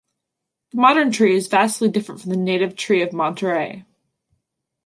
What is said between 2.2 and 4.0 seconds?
from the native tree of Monterey.